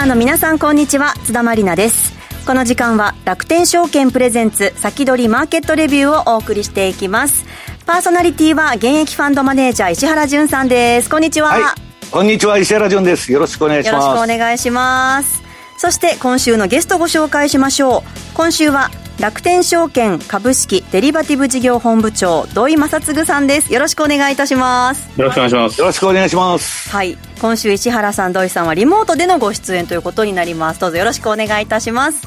[0.00, 1.12] ナーの皆さんこんにちは。
[1.26, 2.14] 津田まりなです。
[2.46, 7.44] この時間は楽天証券プレゼンツ先取りマーケットレビューをお送りしていきます。
[7.84, 11.10] パーソナリティは現役ファンドマネージャー石原淳さんです。
[11.10, 13.30] こんにちは、はい、こんにちは石原淳です。
[13.30, 14.06] よろしくお願いします。
[14.06, 15.42] よろしくお願いします。
[15.76, 18.02] そして今週のゲストご紹介しましょう。
[18.32, 23.70] 今週は楽天証券株式デリバティブ事業本部長土井正嗣さんです。
[23.70, 25.10] よろしくお願いいたします。
[25.20, 25.78] よろしくお願いします。
[25.78, 26.88] よろしくお願いします。
[26.88, 27.18] はい。
[27.38, 30.80] 今週石原さん土井さんはリモートでのご出演ということになります。
[30.80, 32.26] どうぞよろしくお願いいたします。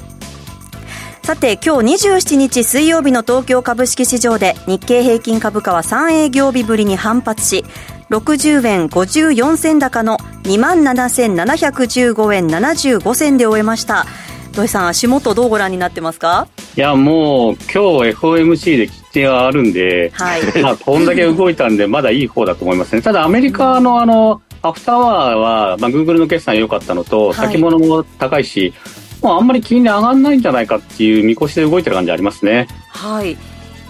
[1.23, 7.65] さて今日27日水曜日の東京株式市場で日経平均株価は3営業日ぶりに反発し
[8.09, 14.05] 60円54銭高の2万7715円75銭で終えました
[14.53, 16.47] 土井さん足元どうご覧になってますか？
[16.77, 23.01] いやもう今日 FOMC で規定があるんで、はい、 まあこんだけ動いたんでまだいい方だと思いますね。
[23.01, 28.73] ただアメリカのあのアフターワーは、まあ、Google の決算良かったのと、先物も高いし
[29.21, 32.67] もうあんまり金利上がらないんじゃないかっていう見越しで動いてる感じありますね。
[32.89, 33.35] はい。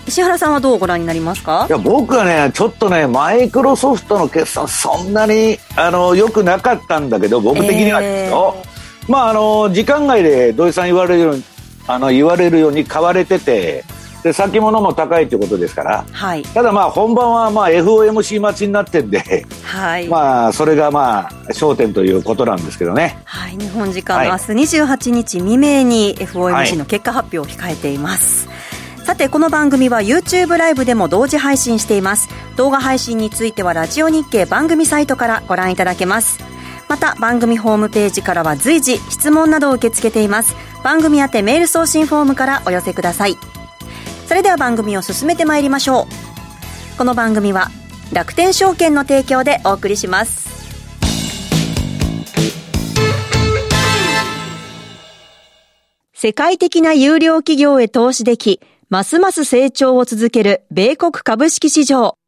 [0.07, 1.65] 石原さんはどうご覧になりますか？
[1.69, 8.72] いや僕はねちょっとねマイクロソフトの決算そんなにあの良くなかったんだけど僕的にはですよ、えー、
[9.07, 11.43] まああの時間外で土井さん言われるように
[11.87, 13.83] あの言われるように買われてて
[14.23, 32.29] で先物も高いということですから、はい、ただまあ本番はまあ FOMC 待ちになってんで、はい、まあそれがまあ焦点ということなんですけどね、はい、日本時間の明日28日未明に FOMC の結果発表を控えています、はい、さてこの番組は YouTube ライブでも同時配信しています。
[32.55, 36.52] 動画配信についてはラジオ日経番組サイトからご覧いただけます
[36.93, 40.55] また番組ホームページからは随時質問などを受け付けています。
[40.83, 43.35] 番組宛てメール送信フォームからお寄せください。
[44.27, 46.97] それでは番組を進めてまいりましょう。
[46.99, 47.71] この番組は
[48.11, 50.47] 楽天証券の提供でお送りします。
[56.13, 58.61] 世界的な有料企業へ投資でき、
[58.91, 62.19] ますます成長を続ける米国株式市場。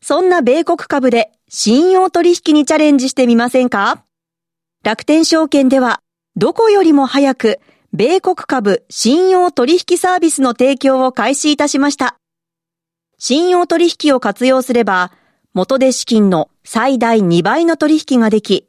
[0.00, 4.02] そんな米国株で信用取引にチャレンジしてみませんか？
[4.82, 6.00] 楽天証券では、
[6.34, 7.60] どこよりも早く、
[7.92, 12.16] 米国株信用取引サービスの提供を開始いたしました。
[13.18, 15.12] 信用取引を活用すれば、
[15.54, 18.66] 元で資金の最大2倍の取引ができ、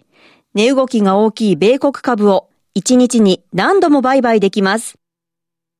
[0.54, 5.00] 値動きが大きい米国株を1日に何度も売買できます。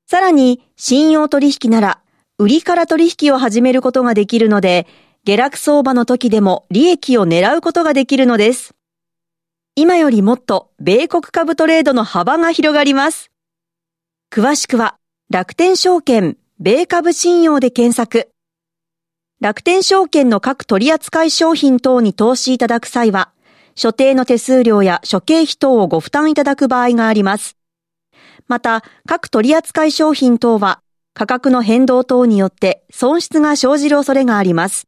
[0.10, 2.00] さらに、信用取引なら、
[2.40, 4.88] 売りから取引を始めることができるので、
[5.28, 8.76] 下落相場の時でも利益を狙うことができるのです。
[9.76, 13.30] 今よりもっと米国株トレードの幅が広がります。
[14.32, 14.96] 詳しくは
[15.30, 18.30] 楽天証券米株信用で検索。
[19.42, 23.34] 楽天証券の各取扱商品等に投資いただく際は、
[23.76, 27.58] 所定の手数料や諸経費等をご負担いただく場合があります。
[28.48, 30.80] また、各取扱商品等は
[31.14, 34.88] 価格の変動等によって損失が生じる恐れがあります。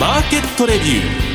[0.00, 1.27] マーケットレビュー。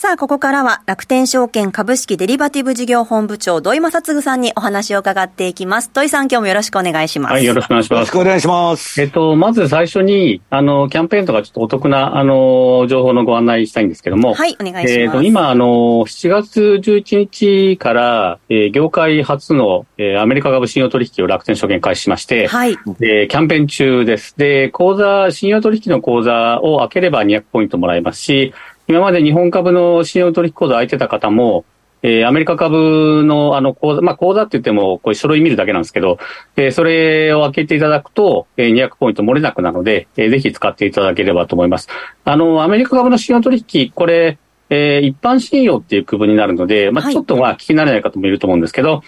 [0.00, 5.90] さあ、ここからは楽天証券株式デリバティブ事業本部長、土井正嗣さんにお話を伺っていきます。
[5.90, 7.32] 土井さん、今日もよろしくお願いします。
[7.32, 7.98] はい、よろしくお願いします。
[7.98, 9.02] よろしくお願いします。
[9.02, 14.32] えっと、まず最初に、あの、キャンペーンとかちょっとお得な、あの、情報のご案内したいんですけども。
[14.32, 15.00] はい、お願いします。
[15.00, 15.66] えっと、今、あの、
[16.06, 22.78] 7月11日から、えー、業界初の、えー、アメリカ株信用取引を楽天証券開始しまして、はい。
[22.98, 24.34] で、キャンペーン中です。
[24.38, 28.54] で、口座、信用取引の口座を開ければ200ポイントもらえますし、
[28.90, 31.64] 今まで日本株の信用取引口座空いてた方も、
[32.02, 36.18] えー、アメリカ株の、あの、口座、まあ、口座って言っても、これ書類見るだけなんですけど、
[36.56, 41.86] えー、それを開けていただくと、えー、200ポイント漏れなくなので、えー、ぜひ使っていただければと思います。
[42.24, 44.38] あの、アメリカ株の信用取引、これ、
[44.70, 49.02] えー、一般信用っていう区分になるので、まあ、ちょっとまあ、聞き慣れない方もいると思うんですけど、はい、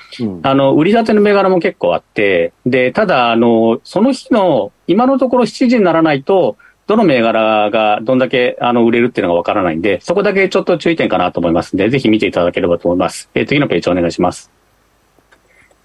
[0.44, 6.56] あの、売り立ての銘柄も結構あって、で、ただ、あの、その日の、今のところ7時にならないと、
[6.86, 13.30] どの銘柄がどんだけあの売れるっていうのがわからないんで、そこだけちょっと注意点かなと思いますんで、ぜひ見ていただければと思います。
[13.34, 14.50] えー、次のページお願いします。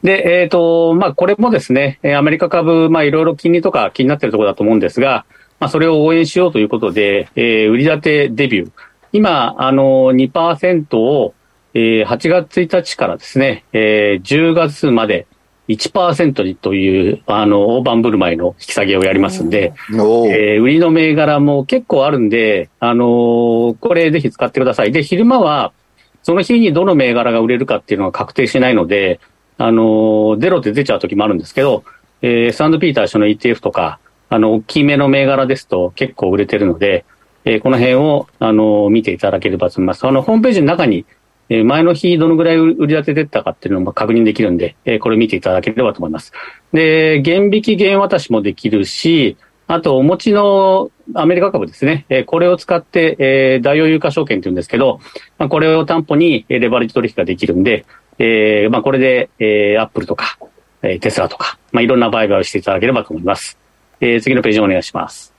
[0.03, 5.25] で、えっ、ー、と、まあ、これもですね、アメリカ株、まあ、いろいろ金利とか気になってるところだと思うんですが、
[5.59, 8.71] まあ、それを応援しようということで、えー、売り立てデビュー。
[9.11, 11.33] 今、あの、2%を、
[11.73, 15.25] えー、8月1日からですね、えー、10月まで
[15.67, 24.91] 1%にという、あの、大盤振る舞いの引き下げをやりますんで、えー、売りの銘柄も結構あるんで、あのー、これぜひ使ってください。
[24.91, 25.73] で、昼間は、
[26.23, 29.19] その日にどの銘柄が売れるかっていうのが確定しないので、
[29.57, 31.83] あのー、ゼロで出ちゃう時もあるんですけど、
[32.21, 33.99] えー、S&P 対象の ETF とか、
[34.29, 37.05] あの、大きめの銘柄ですと結構売れてるので、
[37.45, 40.05] えー、この辺を、あの、見ていただければと思います。
[40.05, 41.05] あの、ホームページの中に、
[41.49, 46.33] え、前の日どのぐらい売り立て出たかっていうのも確認できるんで、え、これ見ていただければと思います。
[46.73, 52.05] で、減引き減渡しもできるし、あと、お持ちのアメリカ株ですね。
[52.09, 55.01] え、これを使って、え、大王有価証券って言うんですけど、
[55.37, 57.85] まあ、これを担保にレバレッジ取引ができるんで、
[58.17, 60.37] え、まあ、これで、え、アップルとか、
[60.83, 63.57] え、テスラとか、まあ、いろんな売買をしていただければと思います。
[63.99, 65.36] え、次のページお願いします。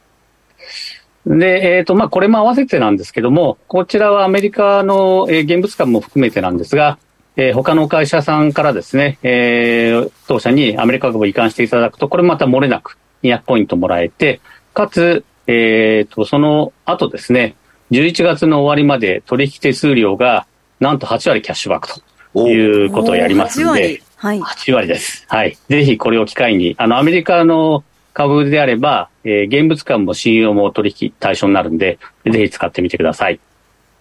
[1.26, 6.99] で、えっ、ー、と、まあ、これも合わせてなんですけども、こちらはアメリカの、えー、現物株も含めてなんですが、
[7.37, 14.41] えー、他の会社さんからですね、えー、当社にアメリカ株を移管していただくと、これまた漏れなく200ポイントもらえて、
[14.75, 17.56] かつ、えっ、ー、と、その後ですね、
[17.91, 20.47] 11月の終わりまで取引手数料が
[20.81, 21.88] なんと8割キャッシュバック
[22.35, 25.25] ということをやりますので、8割,、はい、8割です。
[25.29, 25.56] はい。
[25.69, 27.85] ぜひこれを機会に、あの、アメリカの
[28.19, 33.38] 株であれば、えー、現物株も信用も取引対象になるんで、ぜひ使ってみてください。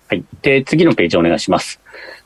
[0.10, 0.24] はい。
[0.42, 1.80] で、次のページお願いします。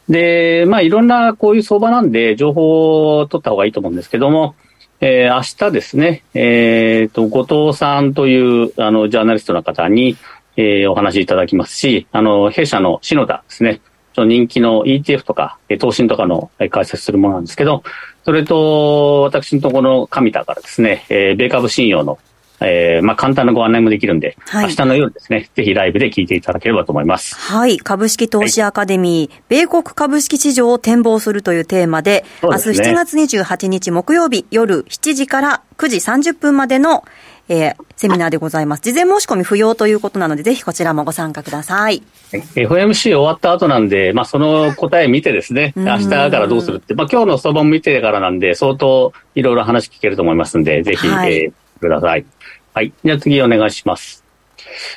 [0.08, 4.56] で、まあ、いろんなこういう相場なんで、情報を取った方がいいと思うんですけども、
[5.02, 10.16] えー、明日ですね、えっ、ー、と、後藤さんという、あの、ジャーナリストの方に、
[10.56, 13.82] えー、お話いただきますし、あの、弊社の篠田ですね、
[14.16, 17.84] 人気の ETF とか、投信とかの解説するものなんですけど、
[18.24, 22.20] それと、私のところの上田からですね、えー、米株信用の、
[22.60, 27.36] えー、まあ、簡単なご案内もできるんで、はい、明日の夜ですね、ぜひライブで聞いていただければと思います。
[27.36, 27.80] はい。
[27.80, 37.04] 株式投資アカデミー、はい、米国株式市場を展望するというテーマで、でね、明日7月28日木曜日夜7時から9時30分までの、
[37.52, 38.82] えー、セミナーでございます。
[38.82, 42.02] 事前申し込み不要ということなので、ぜひこちらもご参加ください。
[42.32, 52.26] FMC 終わった後なんで、まあ、その答え見てですね、明日からどうするって、まあ、今日の相場も見てからなんで、相当いろいろ話聞けると思いますんで、ぜひ、はい、えー、ください。
[52.74, 52.94] はい。
[53.04, 54.24] じゃあ次お願いします。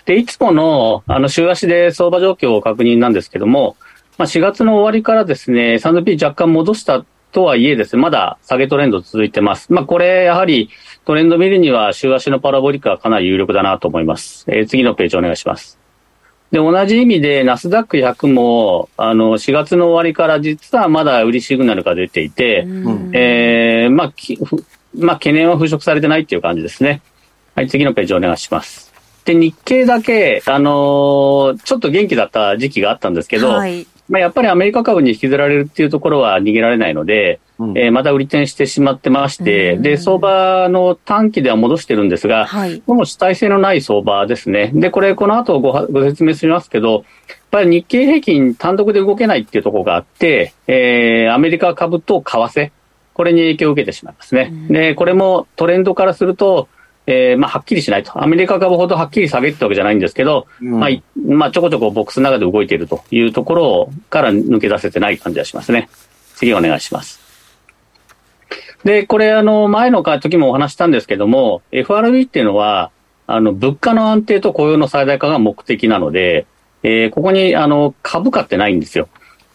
[0.04, 3.76] で、いつもの、あの、週足で相場状況を確認なんですけども、
[4.16, 9.72] まあ、4月の終わりからですね、S&P 若干戻したとはいえですね、まだ下げトレンド続いてます。
[9.72, 10.70] まあ、これ、やはり
[11.04, 14.44] トレンド見るには週足のパラボリックはかなり有力だなと思います。
[14.48, 15.78] えー、次のページお願いします。
[16.50, 22.64] で、同じ意味で、ナスダック100も、あの、4月の終わりから実はまだ売りシグナルが出ていて、
[23.12, 24.12] えー、まあ、
[24.96, 27.02] まあ、懸念は払拭されてないっていう感じですね。
[27.54, 28.92] はい、次のページお願いします。
[29.24, 44.72] で、日経だけ、あのー、ちょっと元気だった時期があったんですけど、はい、まあ、やっぱりアメリカ株に引きずられるっていうところは逃げられないので、うん、えー、また売り転してしまってまして、で、相場の短期では戻してるんですが、はい、もう主体性のない相場ですね。
[44.74, 47.02] で、これ、この後ごご説明しますけど、やっ
[47.50, 52.70] ぱり日経平均単独で動けないっていうところがあって、えー、アメリカ株と為替、
[53.12, 54.52] これに影響を受けてしまいますね。
[54.68, 56.68] で、これもトレンドからすると、
[57.06, 58.22] えー、まあ、はっきりしないと。
[58.22, 60.90] アメリカ株ほどはっきり下げてたわけじゃないんですけど、うん、まあ、
[61.22, 65.88] まあ、ちょこちょこボックスの中で動いているというところから抜け出せてない感じがしますね。
[66.34, 67.23] 次お願いします。
[68.84, 72.90] で、これ、あの、前の時もお話したんですけども、FRB っていうのは、
[73.26, 76.46] あの、物価の安定と雇用の最大化が目的なので、
[76.82, 79.08] えー、ここに、あの、株価ってないんですよ。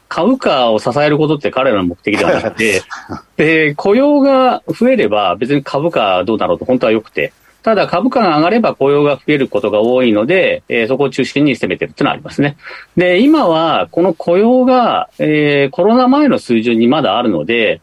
[0.09, 2.81] 株価を支えることって彼らの目的ではなくて、
[3.38, 7.31] で、雇用が増えれば別に株価どうだろうと本当は良くて、
[7.62, 12.57] ただ株価が上がれば雇用が増えることが多いので、えー、そこを中心に攻めてるっていうのはありますね。
[12.98, 17.81] で、今はこの雇用が、えー、コロナ前の水準にまだあるので、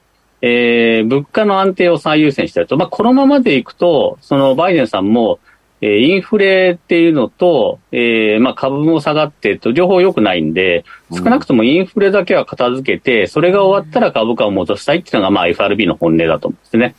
[0.49, 2.76] えー、物価の安定を最優先してると。
[2.76, 5.41] まあ、このままでいくと、そのバイデンさんも、
[5.81, 16.95] えー、インフレっていうのと、えー、まあ、株も下がってと、両方良くないんで、少なくともインフレだけは片付けて、それが終わったら株価を戻したいっていうのが、まあ、FRB の本音だと思うんですね。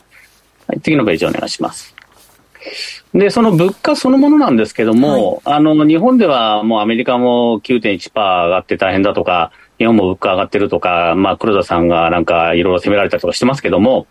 [0.66, 1.94] はい、次のページお願いします。
[3.14, 14.06] で、その物価そのものなんですけども、はい、あの、日本ではもうアメリカも9.1%上がって大変だとか、日本も物価上がってるとか、まあ、黒田さんがなんかいろいろ責められたりとかしてますけども、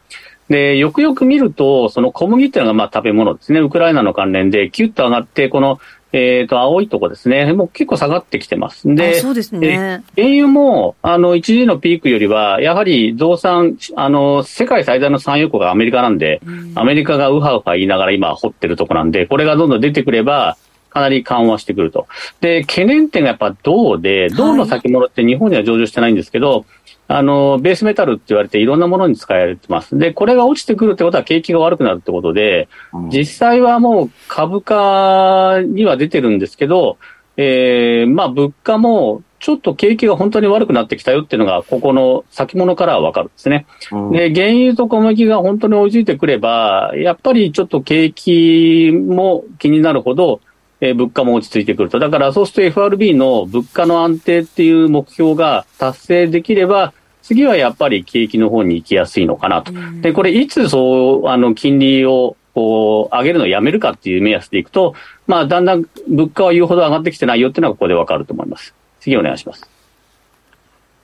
[0.49, 3.59] で、よくよく見ると、その小麦っていうのがまあ食べ物ですね。
[3.59, 5.79] ウクライナの関連で、キュッと上がって、この、
[6.13, 7.51] えっ、ー、と、青いとこですね。
[7.51, 8.87] もう結構下がってきてます。
[8.87, 10.03] で、そうですね。
[10.15, 16.39] 原油も、あの、一時のピークよりは、やはり増産、あの、世界最大の産油国がアメリカなんで、
[16.75, 20.55] アメリカがウハウハ言いながら今掘ってるとこなんで、これがどんどん出てくれば、
[20.89, 22.07] かなり緩和してくると。
[22.41, 26.65] で、懸念点がやっぱ銅で、銅の先物って日本には上場してないんですけど、はい
[27.09, 29.97] あの、ベースメタルって言われていろんなものに使われてます。
[29.97, 36.97] で、これが落ちてくるってことは景気が悪くなるってことで、うん、実際はもう株価には出てるんですけど、
[37.37, 43.67] えー、まあ物価もちょっと景気が本当に悪くなってきたよっていうのが、ここの先物からはわかるんですね。
[43.91, 50.41] うん、で、原油と小麦が本当に追いついてくれば、やっぱりちょっと景気も気になるほど、
[50.79, 51.99] えー、物価も落ち着いてくると。
[51.99, 59.73] だからそうすると FRB の物価の安定っていう目標が達成できれば、次はやっぱり景気の方に行きやすいのかなと。
[60.01, 64.95] で、これいつそう、あの、金利をこう、上げるのをやめるかっていう目安でいくと、
[65.27, 68.73] まあ、だんだん物価は言うほど上がってきてないよっていうのはここでわかると思います。
[68.99, 69.76] 次お願いします。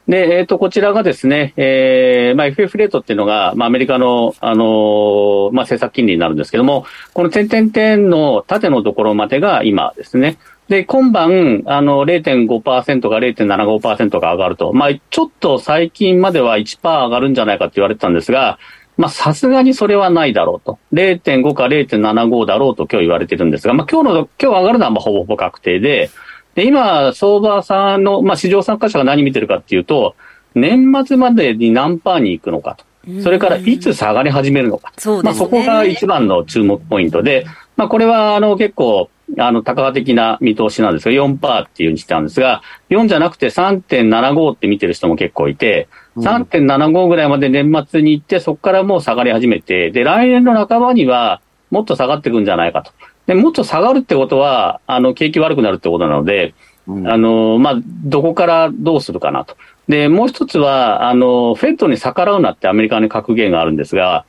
[0.08, 10.38] で、えっ、ー、と、こちらがですね、えー、まあ、FF レートっていうのが、まあ、アメリカの、あのー、まあ、政策金利になるんですけども、この点々点の縦のところまでが今ですね。
[10.68, 14.74] で、今晩、あの、0.5%が0.75%が上がると。
[14.74, 18.60] まあ、ちょっと最近までは1%上がるんじゃないかって言われてたんですが、
[18.98, 20.80] まあ、さすがにそれはないだろうと。
[20.94, 26.10] 0.5か0.75だろうと今日言われてるんですが、まあ、今日の、今日上がるのはまあほぼほぼ確定で、
[26.56, 30.16] で、今、相場さんの、まあ、市場参加者が何見てるかっていうと、
[30.56, 32.86] 年末までに何パーに行くのかと。
[33.22, 34.94] それからいつ下がり始めるのか。
[34.98, 37.46] そまあ、そこが一番の注目ポイントで、
[37.76, 51.42] まあ、これは、あの、結構、あの、高派的な見通しなんですが、4%っていうにしてたんですが、4じゃなくて3.75って見てる人も結構いて、3.75ぐらいまで年末に行って、そこからもう下がり始めて、で、来年の半ばには
[51.72, 52.92] もっと下がっていくんじゃないかと。
[53.26, 56.54] で、もっと下がるってことは、あの、景気悪くなるってことなので、
[56.88, 59.56] うん、あの、まあ、どこからどうするかなと。
[59.88, 64.26] で、もう一つは、あの、フェットに逆らうなってアメリカに格言があるんですが、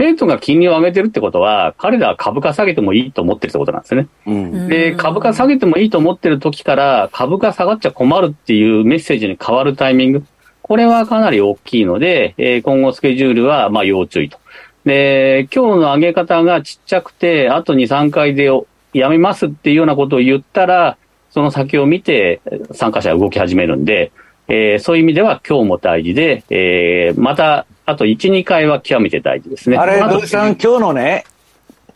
[0.00, 4.08] フェットが金利を上げてるってことは、彼らは株価下げてもいいと思ってるってことなんですね。
[4.26, 10.24] うん、で、株価下げてもいいと思ってる時から、株価下がっちゃ困るっていうメッセージに変わるタイミング。
[10.62, 14.38] これはかなり大きいので、えー、今後スケジュールは、まあ、要注意と。
[14.84, 18.50] で、今日の上げ方がちっちゃくて、あと2、3回で
[18.92, 20.96] やめますっていうようなことを言ったら、
[21.30, 22.40] その先を見て
[22.72, 24.10] 参加者が動き始めるんで、
[24.48, 29.76] えー、そういう意味では今日も大事で、えー、また、あと1、2回は極めて大事ですね。
[29.76, 31.24] あれ、土井さん、今日のね、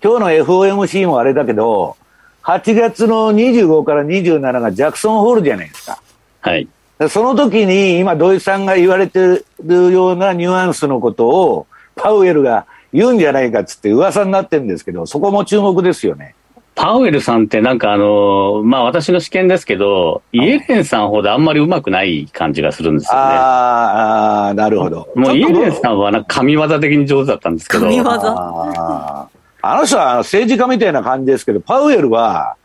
[0.02, 1.96] 今日の FOMC もあれだけど、
[2.44, 6.00] 8月の25から27がジャクソンホールじゃないですか。
[6.42, 6.68] はい。
[7.08, 16.34] その時に今土井さんが言われてるようなニュアンスのことをパウエルが言うんじゃないかっつって噂になってるんですけど、そこも注目ですよね。
[16.74, 23.18] パウエルさんってなんかあの、まあ私の試験ですけど、イエレンさんほどあんまりうまくない感じがするんですよね。
[23.20, 25.08] ああ、なるほど。
[25.14, 27.84] もうイエレンさんはなんか神業的に上手だったんですけど。
[27.84, 29.28] 神業あ
[29.66, 32.56] あの人は政治家みたいな感じですけど、パウエルは、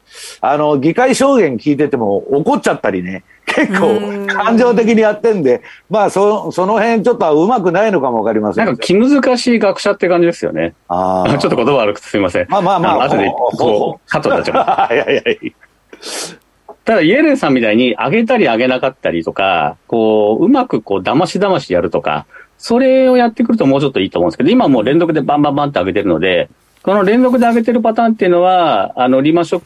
[0.41, 3.23] あの、議会証言聞いてても怒っちゃったりね、
[3.55, 8.65] 結構感情的にやってんで、まあそ、その辺ちょっとうまくないのかもわかりません。
[8.65, 10.75] なんか気難しい学者って感じですよね。
[10.87, 11.37] ああ。
[11.39, 12.47] ちょっと言葉悪くてすみません。
[12.49, 13.03] まあまあまあ。
[13.05, 14.93] 後で、こう、カットになっちゃう。
[14.93, 15.51] いやいやいや
[16.85, 22.25] ただ、イエレンさんみたいに上げたり上げなかったりとか、こう、うまくこう、騙し騙しやるとか、
[22.57, 26.49] それをやってくるともうちょっといいと思うんですけど、今もう連続でバンバンバンって上げてるので、
[26.81, 29.63] この連続で上げてるパターンっていうのは、あの、リーマンショッ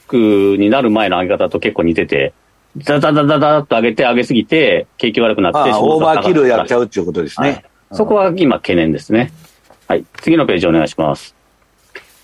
[0.55, 2.33] クになる前の上げ方と結構似てて、
[2.77, 7.47] ダダダダダッと上げて上げすぎて、景気悪くなって、オーバーキルやっちゃうっていうことですね。
[7.49, 9.31] はい、そこは今懸念ですね。
[9.87, 10.05] はい。
[10.21, 11.35] 次のページお願いします。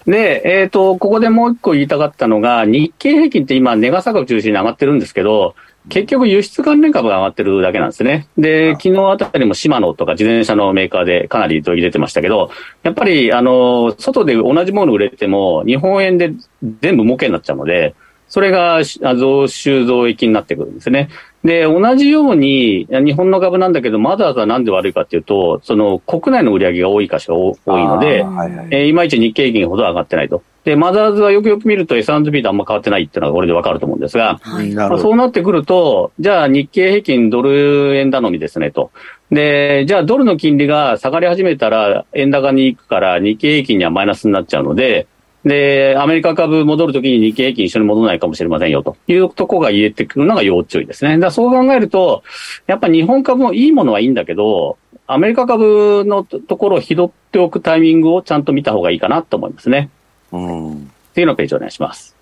[0.08, 5.56] で、えっ、ー、と、ここでもう一個言いたかったのが、日経平均って今、値が下が中心に上がってるんですけど、
[5.90, 8.28] 結局輸出関連株が上がってるだけなんですね。
[8.38, 12.52] で、昨日あたりもシマノとか自転車のメーカーでかなり取り出てましたけど、
[12.84, 16.34] やっぱり、あの、外で同じもの売れても、日本円で
[16.82, 17.96] 全部儲けになっちゃうので、
[18.30, 21.10] それが増収増益になってくるんですね。
[21.44, 30.44] で、同じように、日本の株なんだけど、マザーズはなんで悪いかっていうと、その国内の売り上げが多いかしら多いので、はいはい、えー、いまいち日経平均ほど上がってないと。
[30.66, 38.92] で、マザーズはよくよく見ると S&P とあんま変わってないっていうのがこれでわかると思うんですが、はい、まあ、そうなってくると、じゃあ日経平均ドル円頼みですねと。
[39.32, 45.08] で、じゃあドルの金利が下がり始めたら円高に行くから日経平均にはマイナスになっちゃうので、
[45.46, 51.18] で、アメリカ株戻るときに日経平均一緒に戻らないかもしれませんよというとこが言えてくるのが要注意ですね。
[51.18, 52.24] だそう考えると、
[52.68, 54.78] やっぱ日本株もいいものはいいんだけど、
[55.08, 59.90] アメリカ株のところを拾っておくタイミングをちゃんと見た方がいいかなと思いますね。
[60.32, 60.92] うん。
[61.14, 62.16] 次のページお願いします。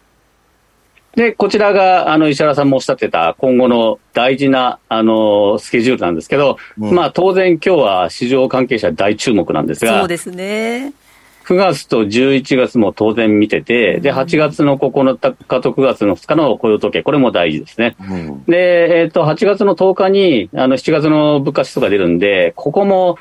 [1.17, 10.93] で、こちらが、あの、石原さんもおっしゃってた今後の大事な、あの、スケジュールなんですけど、うん、まあ、当然今日は市場関係者大注目なんですが、そうですね。
[11.47, 17.95] 9月と11月も当然見てて、で、8月の9日と9月の2日の雇用統計、これも大事ですね。
[18.01, 23.17] うん、で、えっ、ー、と、8月の10日に、あの、7月の物価指数が出るんで、ここも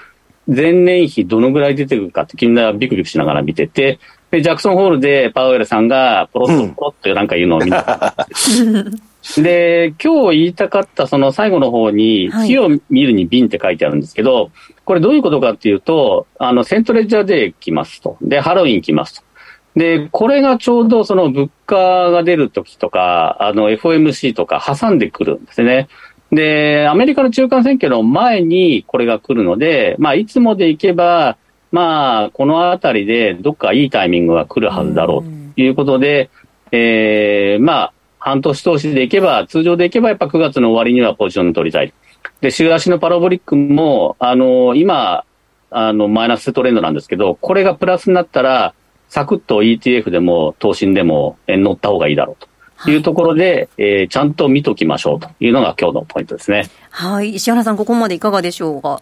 [0.48, 4.00] 前年比どのぐらい出てくるかってみんなビクビクしながら見てて、
[4.32, 8.26] で、ジャクソンホールでパウエルさんがポロッとポロッとなんか言うのを見た。
[9.42, 14.50] で、今日言いたかったその最後の方に、火を見るに瓶って書いてあるんですけど、
[14.84, 18.16] これどういうことかっていうと、あの、セントレジャーデー来ますと。
[18.22, 19.26] で、ハロウィン来ますと。
[19.74, 21.76] で、これがちょうどその物価
[22.10, 25.88] が出るときとか、あの、FOMC とか挟んでくるんですね。
[26.32, 31.36] で、アメリカの中間選挙の前にこれが来るので、まあ、いつもでいけば、
[31.72, 36.30] まあ、このあたりでどっかいいタイミングが来るはずだろうということで、
[36.72, 37.92] えー、まあ、
[38.26, 41.92] 半年投資でいけば、通常でいけばやっぱ9月の終わりにはポジション取りたい。
[42.40, 45.24] で、週足のパラボリックも、あの、今、
[45.70, 48.74] あの、マイナストレンドなんですけど、これがプラスになったら、
[49.08, 56.68] サクッと ETF でも、投信でも乗った方がいいだろうというところで、はい、えー、ちゃんと見ときましょうというのが今日のポイントですね。
[56.90, 57.36] はい。
[57.36, 59.00] 石原さん、ここまでいかがでしょうか？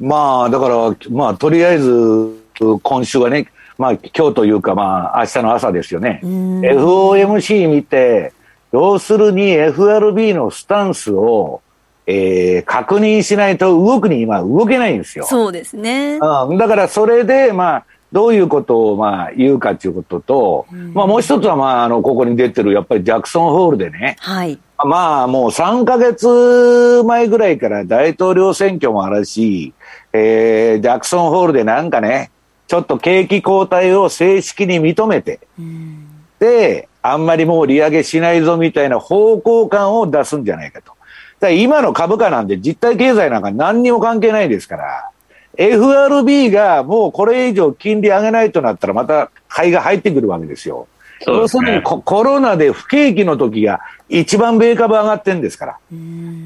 [0.00, 2.42] まあ、だから、まあ、とりあえず、
[2.82, 3.46] 今週はね、
[3.78, 6.20] まあ、今日というか、まあ、明日の朝ですよね。
[6.24, 8.32] FOMC 見て、
[8.74, 11.62] 要するに FRB のスタンスを、
[12.08, 15.26] えー、確認しないと動くに今動けないんですよ。
[15.26, 16.18] そうですね。
[16.20, 16.58] うん。
[16.58, 24.16] だからそれで、まあ、どういうことをまあ言うかということと、うん、まあもう一つはまああの、ここに出てるやっぱりジャクソンホールでね。
[24.18, 24.58] はい。
[24.84, 29.72] まあもう3ヶ月前ぐらいから大統領選挙もあるし、
[30.12, 32.32] えー、ジャクソンホールでなんかね、
[32.66, 36.08] ちょっと景気後退を正式に認めて、うん、
[36.40, 40.94] で、あんまりもう利上げしないぞみたいな方向感を出すんじゃないかと。
[41.38, 45.10] だ今の株価なんて実体経済なんか何にも関係ないですから、
[45.58, 50.88] FRB がもうこれ以上金利上げないとなったらまた買いが入ってくるわけですよ。
[51.20, 55.78] すね、要するにコロナで不景気の時が一番米株上がってんですから。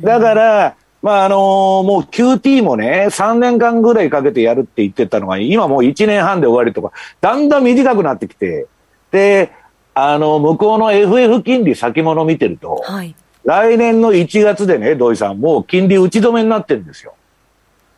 [0.02, 1.38] だから、まああのー、
[1.85, 8.66] もう QT もね、3年間ぐらいかけてやるって言ってたのが、今もう1年半で終わりとか、だんだん短くなってきて、
[9.12, 9.52] で、
[10.00, 17.14] あの、向こうの FF 金利先物見てると、はい、来年の1月でね、土井さん、もう金利打ち止めになってるんですよ。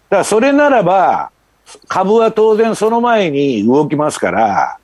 [0.09, 1.31] だからそれならば、
[1.89, 4.79] 株は当然その前に動きますから、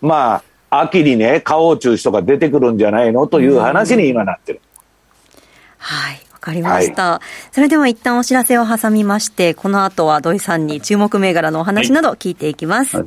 [0.00, 3.26] まあ、秋にね、買おう中止とか出てくるんじゃないの？
[3.26, 4.62] という話に今なってる。
[5.76, 6.20] はい。
[6.32, 7.54] わかりました、はい。
[7.54, 12.96] それでは一旦お知らせを挟みまして、この後は土井さんに注目銘柄のお話など聞いていきます。
[12.96, 13.06] はい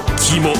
[0.31, 0.53] 肝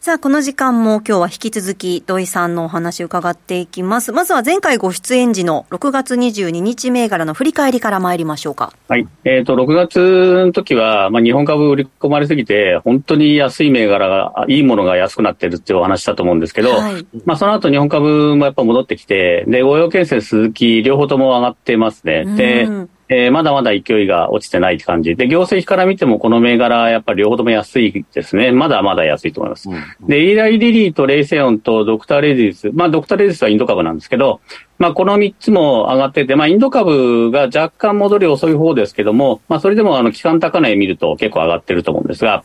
[0.00, 4.12] さあ、この時間も今日は引き続き土井さんのお話を伺っていきます。
[4.12, 8.74] まずは前回ご出演時の6月22日銘柄の振り返りから参りましょうか。
[8.86, 9.08] はい。
[9.24, 22.26] えっ、ー、と、6月の時は、まあ、日本株売り込まれすぎて、本当に安い銘柄が、いいものが安くなってるっていうお話だと思うんですけど、はい、まあ、その後日本株もやっぱ戻ってきて、で、応用建設、鈴木、両方とも上がってますね。
[22.36, 22.68] で、
[23.08, 28.50] えー、まだまだ勢いが落ちてないって感じで、業績から見てもこの銘柄、やっぱり両方とも安いですね。
[28.50, 29.68] まだまだ安いと思います。
[29.70, 34.40] うんうん、で、イーライ・リリーとレイセオンとドクター・レディス、まあドクター・レディスはインド株なんですけど、
[34.78, 42.42] まあこの3つも上がってて、まあインド株が若干戻り遅い方ですけども、まあそれでもあの期間高値見ると結構上がってると思うんですが、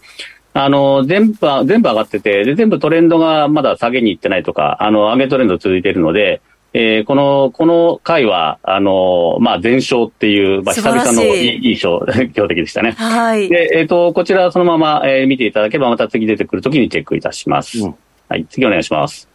[0.53, 6.41] あの、全部、全部上がってて、で、全部トレンドがまだ下げに行ってないとか、あの、上げトレンド続いているので、
[6.73, 12.91] えー、この、この回は、あの、まあ、全勝っていう、まあ、久々のいいいい賞、 強敵でしたね。
[12.91, 13.49] はい。
[13.49, 17.83] で、えっ、ー、と、こちらそのまま、えー、見ていただければ、また次出てくるときにチェックいたします。
[17.83, 17.95] うん、
[18.29, 19.27] はい、次お願いします。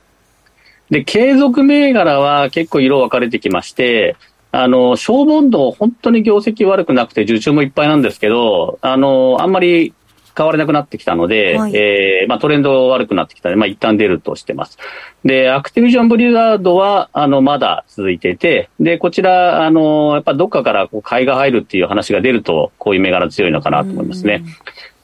[0.90, 4.16] で、継続銘柄は結構色分かれてきまして、
[4.52, 9.92] あの、小ボンド、本当に業績悪くなくて、受注もいっぱいなんですけど、あの、あんまり
[10.36, 14.78] 変われなくなってきたので、はい、えー、まあ、トレンド悪くなってきたので、まあ、一旦出るとしてます。
[15.24, 24.44] で、アクティビジョンブリザードは、あの、まだ続いていて、で、こちら、あの、やっぱどっかからこう買いが入るっていう話が出ると、こういう銘柄強いのかなと思いますね。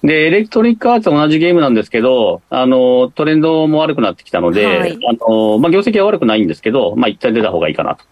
[0.05, 8.05] で、エレクトリックアーツは同じゲームなんですけど、あの、トレンドも悪くなってきたので、はい、あの、まあ、業績は悪くないんですけど、まあ、一旦出た方がいいかなと。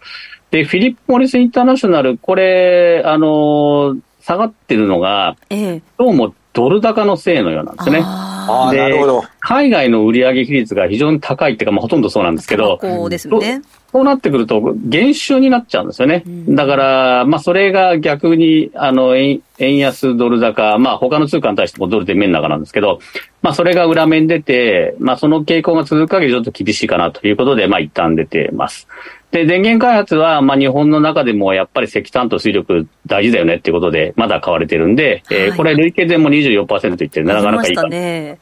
[0.51, 8.01] で、フィリップ・モリス・インターナショナル、これ、あの、下がってるのが、ええ、どうもドル高のせいのようなんですね。
[8.03, 9.23] あなるほど。
[9.39, 13.61] 海外の売上比率が非常に高いっていうか、まあ、ほとんどそうなんですけど、そうですね。
[13.91, 16.23] そうなってくると、減収になっちゃうんですよね。
[16.25, 22.99] うん、だから、まあ、それが逆に、あの、円安ドル高、まあ、他の通貨に対してもドルで面高なんですけど、
[23.41, 28.87] まあ、それが裏面出て、まあ、その傾向が続く限りちょっと厳しいかなということで、まあ、一旦出てます。
[29.31, 37.89] で、電源開発は、まあ、日本の中でもやっぱり石炭と水力大事だよねっていうことで、まだ買われてるんで、はい、えー、これ累計でも24%いってなかなかいいかな。
[37.89, 38.37] ね、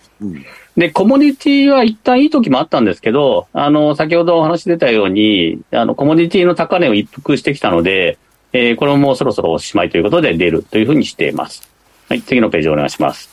[0.75, 8.17] で、コモディティは一旦いい時もあったんですけど、あの、先ほどお話出たように、あの、コモディティの高値を一服してきたので、
[8.52, 11.69] えー、これももうそろそろおしまいということで出るというふうにしています。
[12.10, 13.30] はい、次のページお願いします。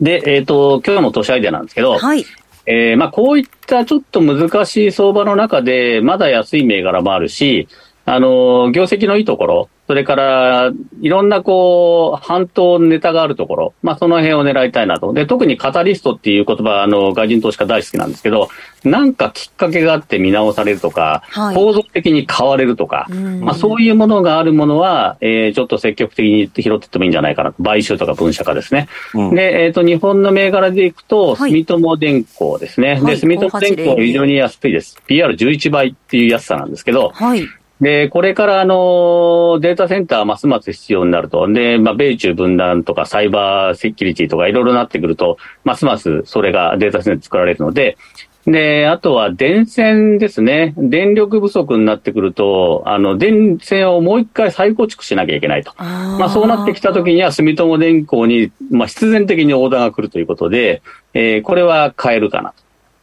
[0.00, 2.24] で、えっ、ー、と、今日の投資アイデアなんですけど、はい。
[2.66, 7.68] えー、まあ、こういったちょっと難しい相場の中で、まだ安い銘柄もあるし、
[8.06, 15.12] あの、業績のいいところ、それから、いろんなこう、半島ネタがあるところ、まあその辺を狙いたいなと。
[15.12, 18.48] で、特にカタリストっていう言葉、あの、外人投資家大好きなんですけど、
[18.82, 23.06] なんかきっかけがあって見直されるとか、はい、構造的に変われるとか、
[23.40, 27.62] まあそういうものがあるものは、えー、ちょっと積極的に拾っていってもいいんじゃないかなと。
[27.62, 28.88] 買収とか分社化ですね。
[29.12, 32.94] うん、で、えっ、ー、と、日本の銘柄でいくと、住友電工ですね。
[32.94, 34.98] はい、で、住友電工非常に安いです。
[35.08, 37.46] PR11 倍っていう安さなんですけど、はい
[37.84, 41.46] で、これからあの、データセンターますます必要になると。
[41.52, 47.98] で、まあ、米中分断とかサイバーセキュリティとかいろいろなってくると、ますますそれがデータセンター作られるので、
[48.46, 50.72] で、あとは電線ですね。
[50.78, 55.74] 電力不足になってくると、あの、電線をもう一回再構築しなきゃいけないと。
[55.76, 60.80] あまあ、そうなってきたときには、住友電工に、まあ、必然的にオーダーが来るということで、
[61.12, 62.56] えー、これは変えるかなと。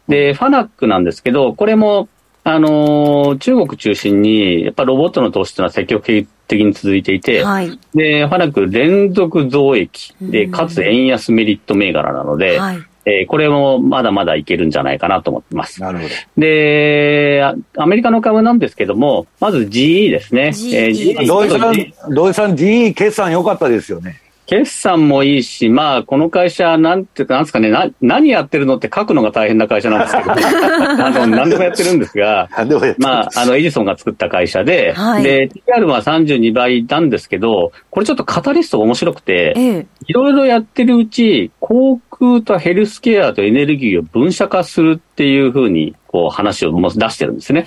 [0.08, 2.10] で、ファナックなんですけど、これも、
[2.43, 6.06] あのー、中国中心に、やっぱロボットの投資というのは積極
[6.47, 15.82] 的に続いていて、はい、で、ファナック連続増益で、かつ円安メリット銘柄なので、はいえー、これもまだまだいけるんじゃないかなと思ってます。
[15.82, 16.10] なるほど。
[16.38, 17.43] で、
[17.77, 20.49] アメリカの株なんですけども、まず GE ですね。
[20.49, 24.21] GE、えー、GE 土井さん、土井さん GE 決算良かったですよね。
[24.51, 32.49] 決算もいいし、まあ、この会社、なんていうか、なんですかね、な、何やってるのって書くのが大変な会社なんですけど、 あの、何でもやってるんですが、
[32.97, 47.65] まあ、あの、エジソンが作った会社で、はい、で、TR は32倍なんですけど、これちょっとカタリスト面白くて、いろいろやってるうち、航空とヘルスケアとエネルギーを分社化するっていうふうにこう話を出してるんですね。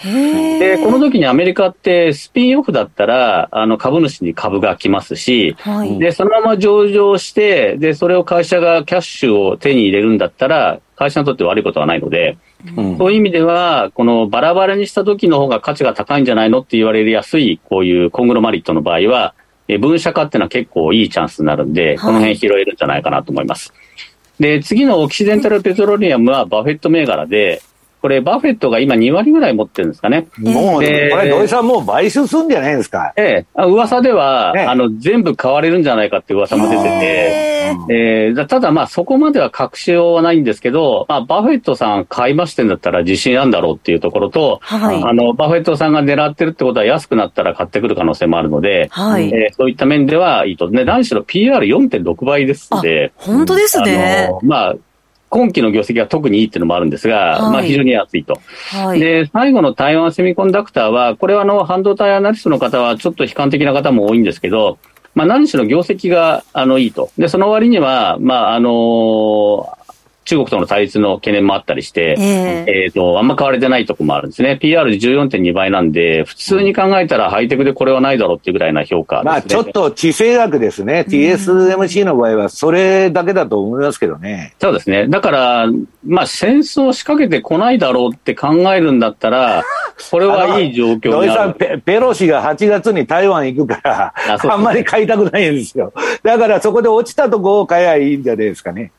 [0.58, 12.36] で、この時にアメリカってスピンオフだったら、あの株主に株が来ますし、はい、で、そのまま上場して、で、それを会社がキャッシュを手に入れるんだったら、会社にとって悪いことはないので、
[12.76, 19.34] うん、そういう意味では、このバラバラにした時の方が価値が高いんじゃないのって言われるやすい、こういうコングロマリットの場合は、
[19.68, 23.72] え分社化っていうのは結構いいチャンスになるんで、この辺拾えるんじゃないかなと思います。
[24.38, 27.62] で、次のオキシデンタルペトロリアムはバフェット銘柄で、
[28.04, 30.26] これ、バフェットが今2割ぐらい持ってるんですかね。
[30.36, 33.14] もう、これ、土井さんもう買収するんじゃないですか。
[33.16, 33.62] ええ。
[33.62, 37.54] 噂では、ね、あの、全部買われるんじゃないかっていう噂も出てて、
[37.88, 50.68] えー、ただまあそこまでは確証はないんですけど、まあバフェットさん買いましてんだったら自信あるんだろうっていうところと、はい、あの、バフェットさんが狙ってるってことは安くなったら買ってくる可能性もあるので、はい、えー、そういった面ではいいと。
[50.68, 54.28] ね、何しろ PER4.6 倍ですので、本当ですね。
[54.42, 54.74] まあ、
[55.34, 64.78] 今期の業績が特にいいっていうのもあるんですが、はい、まあ非常に熱いと、はい、で、最後の台湾セミコンダクターは、これはあの、半導体アナリストの方はちょっと悲観的な方も多いんですけど、
[65.16, 67.10] まあ何しろ業績があのいいと。
[67.18, 69.83] で、その割には、まああのー
[70.24, 74.58] 中国との対立の懸念もあったりして、えー、えーと、あんま買われてないとこもあるんですね。
[74.60, 81.04] PR14.2 倍なんで、普通に考えたらハイテクでこれはないだろうっていうぐらいな評価、ね、まあちょっと地政学ですね。
[81.08, 84.54] TSMC の場合はそれだけだと思いますけどね。
[84.60, 85.08] そうですね。
[85.08, 85.66] だから、
[86.06, 89.62] まあ戦争を仕掛けてこないだろうって考えるんだったら、
[90.10, 95.92] これはいい状況に土井さんペ、ペロシが8月に台湾行くから、ああんまり買いたくないんですよ。
[96.22, 98.92] だからそこで落ちたとこを買えばいいんじゃないですかね。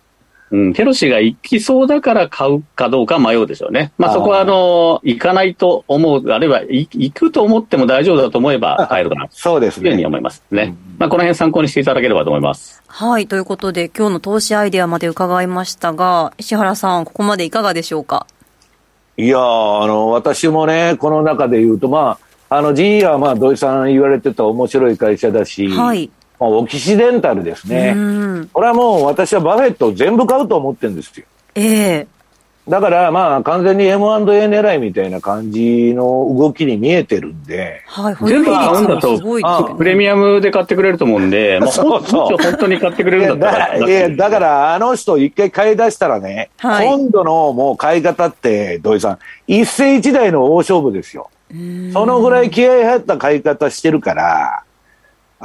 [0.52, 3.92] うん、ペロシが行きそうだから買うかどうか迷うでしょうね。
[3.98, 9.28] まあそこはあの、行かないと思う、あるいは行くと思っても大丈夫だと思えば買えるかな。
[9.32, 9.84] そうですね。
[9.84, 10.76] というふうに思いますね。
[11.00, 12.84] まあこの辺参考にしていただければと思います。
[12.88, 13.28] はい。
[13.28, 18.28] ということで今日の投資アイデアまで伺いましたが、石原さん、ここまでいかがでしょうか？
[19.18, 26.12] いやあの、私もね、この中で言うと、まあ、あの、GE はまあ、土井さん言われてた面白い会社だし、はい。
[26.40, 27.96] まあ、オキシデンタルですね。
[28.54, 31.26] これはもう私はバフェットを全部買うと思ってるんですよ。
[31.56, 36.04] ええー、だからまあ完全に M&A 狙いみたいな感じの
[36.38, 37.84] 動きに見えてるんで。
[37.88, 43.78] はい、全部買うんだと、プレミアムで買ってくれると思うんで、 まあ、そうそう本当に買ってくれるんだったら。
[43.78, 51.30] いや、だからあの人一回買い出したらね、はい、今度のもう買い方って、土井さん、一世一代の大勝負ですよ。
[51.94, 54.64] そのぐらい気合入った買い方してるから、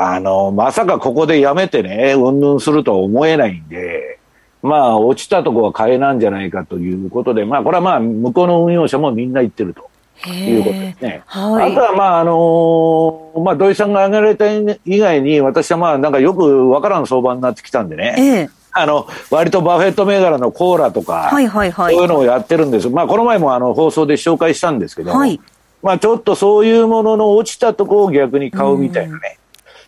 [0.03, 4.19] あの、まさかここでやめてね、うんぬんするとは思えないんで、
[4.63, 9.91] まあ、落ちたとこは買えなんじゃないかということで、まあ、これはまあ、向こうの運用者もみんな言ってると。
[10.27, 11.23] いうことですね。
[11.27, 18.15] はい、あとは、まあ、あのー、まあ、土井さんが挙げられた以外に、私はまあ、なんかよくわからん相場になってきたんでね。
[18.19, 22.89] えーあの、割とバフェット銘柄のコーラとか、はいはいはい、そういうのをやってるんです。
[22.89, 25.41] まあ、この前もあの、放送で紹介したんですけど、はい、
[25.83, 29.41] まあ、ちょっとそういうものの落ちたところを逆に買うみたいなね。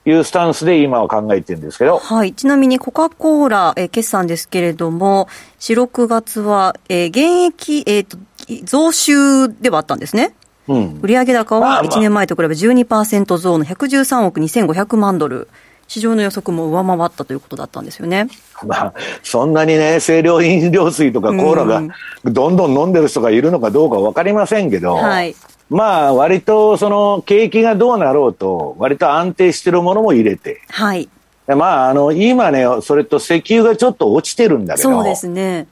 [0.05, 1.99] いうスタンスで今は考えてるんですけど。
[1.99, 2.33] はい。
[2.33, 5.29] ちなみにコカ・コーラ、えー、決算ですけれども、
[5.61, 8.19] 4、6月は、えー、現役、えっ、ー、と、
[8.65, 10.35] 増収ではあったんですね。
[10.69, 11.01] うん。
[11.03, 15.49] 売上高は1年前と比べ12%増の113億2500万ドル。
[15.89, 18.29] 市場の予測も上回ったということだったんですよね。
[18.67, 21.83] まあ、そんなにね、清涼飲料水とかコーラが
[22.25, 25.37] どんどん飲んでる人がいるのかどうか分かりませんけど、はい、
[25.73, 30.61] まあ、割とその景気がどうなろうと、割と安定してるものも入れて。
[30.69, 31.09] はい。
[31.49, 34.91] まあ、あの、今ね、それと石油がちょっと落ちてるんだけど。
[34.91, 35.67] そうですね。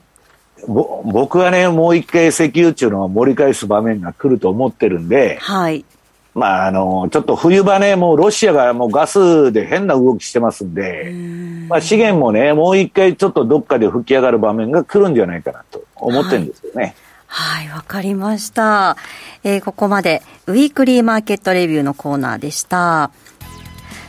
[0.67, 5.37] 僕はね、もう一回石油っていうのは盛り返す場面が来ると思ってるんで。
[5.39, 5.85] はい。
[6.33, 16.81] まあ、あの、ちょっと冬場ね、もうロシアがもうガスで変な動きしてますんで、んまあ資源もね、もう一回ちょっとどっかで吹き上がる場面が来るんじゃないかなと思ってるんですよね。
[16.81, 16.95] はい
[17.33, 18.97] はい、わかりました。
[19.45, 23.09] えー、ここまで、ウィークリーマーケットレビューのコーナーでした。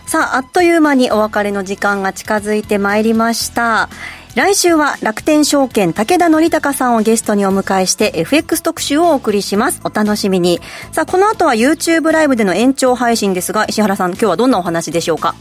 [0.06, 3.88] さあ、あっという間にお別れの時間が近づいてまいりました。
[4.34, 9.80] 来週は楽天証券武田則孝さんをゲストにお迎えして FX 特集をお送りします。
[9.84, 10.60] お楽しみに。
[10.90, 15.36] さあ、この後は YouTube ライブでの延長配信ですが、石原さん、今日はどんなお話でしょうか？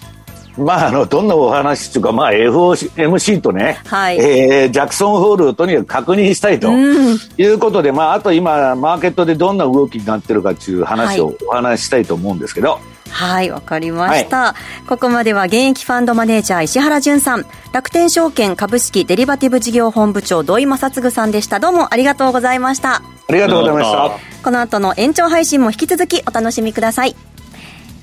[0.57, 12.79] まあ、あの、どんなお話っていうか、まあ、FOMC とね、はい、えー、ジャクソンホールをとにかく確認したいということで、うん、まあ、あと今、マーケットでどんな動きになってるかっていう話をお話ししたいと思うんですけど。
[13.09, 21.59] はい、わ、はい、かりました、はい、ここまでは現役ファンドマネージャー石原淳さん、楽天証券株式デリバティブ事業本部長土井正嗣さんでした。
[21.59, 22.95] どうもありがとうございました。
[22.95, 24.11] ありがとうございました。
[24.43, 27.30] この後の延長配信も引き続きお楽しみください。